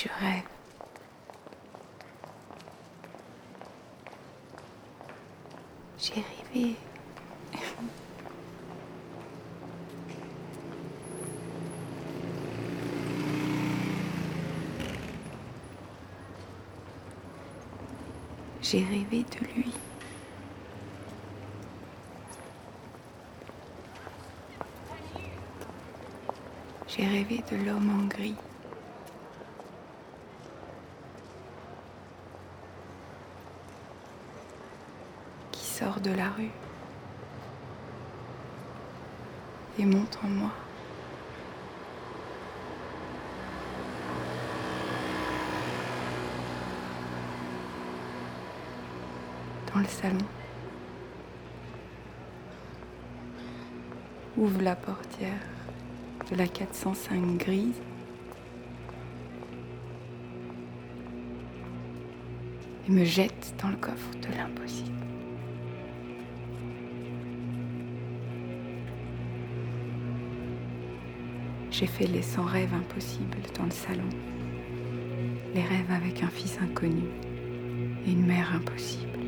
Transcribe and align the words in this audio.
je 0.00 0.08
rêve. 0.24 0.42
J'ai 5.98 6.14
rêvé. 6.14 6.76
J'ai 18.62 18.84
rêvé 18.84 19.24
de 19.24 19.46
lui. 19.54 19.72
J'ai 26.88 27.06
rêvé 27.06 27.42
de 27.50 27.56
l'homme 27.56 28.00
en 28.00 28.06
gris. 28.06 28.36
Sort 35.80 36.00
de 36.00 36.10
la 36.10 36.28
rue 36.28 36.50
et 39.78 39.86
monte 39.86 40.18
en 40.22 40.28
moi. 40.28 40.50
Dans 49.72 49.80
le 49.80 49.86
salon. 49.86 50.18
Ouvre 54.36 54.60
la 54.60 54.76
portière 54.76 55.30
de 56.30 56.36
la 56.36 56.46
405 56.46 57.38
grise. 57.38 57.80
Et 62.86 62.92
me 62.92 63.04
jette 63.04 63.54
dans 63.62 63.68
le 63.68 63.76
coffre 63.76 64.10
de 64.20 64.36
l'impossible. 64.36 65.09
J'ai 71.80 71.86
fait 71.86 72.06
les 72.08 72.20
100 72.20 72.42
rêves 72.42 72.74
impossibles 72.74 73.38
dans 73.56 73.64
le 73.64 73.70
salon. 73.70 74.10
Les 75.54 75.62
rêves 75.62 75.90
avec 75.90 76.22
un 76.22 76.28
fils 76.28 76.58
inconnu 76.60 77.04
et 78.06 78.10
une 78.10 78.26
mère 78.26 78.54
impossible. 78.54 79.18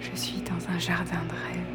Je 0.00 0.16
suis 0.16 0.40
dans 0.40 0.74
un 0.74 0.78
jardin 0.80 1.22
de 1.28 1.34
rêves. 1.34 1.66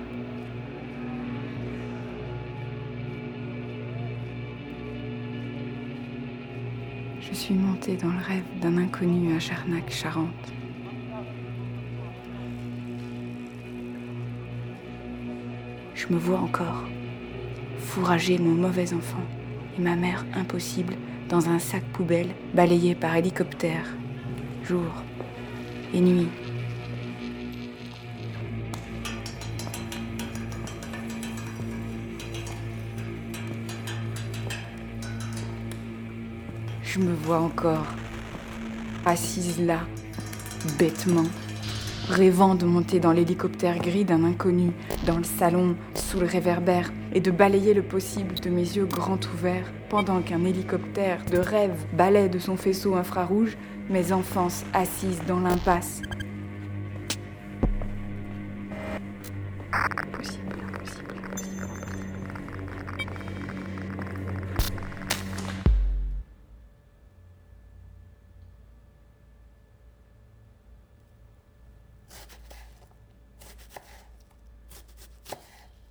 Je 7.21 7.33
suis 7.33 7.53
montée 7.53 7.95
dans 7.95 8.11
le 8.11 8.19
rêve 8.19 8.43
d'un 8.59 8.77
inconnu 8.77 9.33
à 9.33 9.39
Jarnac, 9.39 9.89
Je 15.95 16.07
me 16.13 16.17
vois 16.17 16.39
encore. 16.39 16.83
Fourrager 17.79 18.37
mon 18.37 18.53
mauvais 18.53 18.93
enfant 18.93 19.23
et 19.77 19.81
ma 19.81 19.95
mère 19.95 20.25
impossible 20.35 20.95
dans 21.29 21.49
un 21.49 21.59
sac 21.59 21.83
poubelle 21.93 22.29
balayé 22.53 22.95
par 22.95 23.15
hélicoptère, 23.15 23.85
jour 24.63 24.91
et 25.93 26.01
nuit. 26.01 26.29
Je 36.83 36.99
me 36.99 37.13
vois 37.13 37.39
encore 37.39 37.87
assise 39.05 39.59
là, 39.59 39.79
bêtement, 40.77 41.25
rêvant 42.09 42.55
de 42.55 42.65
monter 42.65 42.99
dans 42.99 43.11
l'hélicoptère 43.11 43.79
gris 43.79 44.05
d'un 44.05 44.23
inconnu, 44.23 44.71
dans 45.05 45.17
le 45.17 45.23
salon, 45.23 45.75
sous 45.95 46.19
le 46.19 46.25
réverbère, 46.25 46.91
et 47.13 47.21
de 47.21 47.31
balayer 47.31 47.73
le 47.73 47.83
possible 47.83 48.35
de 48.35 48.49
mes 48.49 48.61
yeux 48.61 48.85
grands 48.85 49.19
ouverts, 49.33 49.71
pendant 49.89 50.21
qu'un 50.21 50.43
hélicoptère 50.45 51.23
de 51.31 51.37
rêve 51.37 51.85
balaie 51.93 52.29
de 52.29 52.39
son 52.39 52.57
faisceau 52.57 52.95
infrarouge 52.95 53.57
mes 53.89 54.11
enfances 54.11 54.63
assises 54.73 55.21
dans 55.27 55.39
l'impasse. 55.39 56.01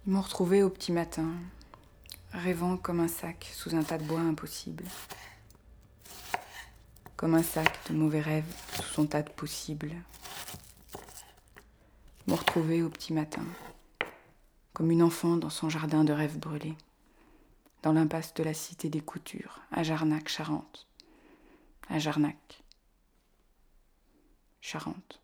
Ils 0.04 0.12
m'ont 0.12 0.20
retrouvé 0.20 0.64
au 0.64 0.68
petit 0.68 0.90
matin, 0.90 1.30
rêvant 2.32 2.76
comme 2.76 2.98
un 2.98 3.06
sac 3.06 3.48
sous 3.54 3.76
un 3.76 3.84
tas 3.84 3.98
de 3.98 4.04
bois 4.04 4.18
impossible. 4.18 4.84
Comme 7.16 7.34
un 7.34 7.42
sac 7.44 7.78
de 7.88 7.94
mauvais 7.94 8.20
rêves 8.20 8.52
sous 8.74 8.82
son 8.82 9.06
tas 9.06 9.22
de 9.22 9.30
possibles. 9.30 9.92
Ils 12.26 12.30
m'ont 12.30 12.36
retrouvé 12.36 12.82
au 12.82 12.88
petit 12.88 13.12
matin, 13.12 13.44
comme 14.72 14.90
une 14.90 15.04
enfant 15.04 15.36
dans 15.36 15.50
son 15.50 15.68
jardin 15.68 16.02
de 16.02 16.12
rêves 16.12 16.38
brûlés, 16.38 16.76
dans 17.84 17.92
l'impasse 17.92 18.34
de 18.34 18.42
la 18.42 18.54
cité 18.54 18.88
des 18.88 19.02
coutures, 19.02 19.60
à 19.70 19.84
Jarnac, 19.84 20.28
Charente. 20.28 20.88
À 21.88 22.00
Jarnac, 22.00 22.64
Charente. 24.60 25.20